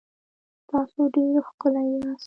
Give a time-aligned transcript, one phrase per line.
[0.69, 2.19] تاسو ډېر ښکلي یاست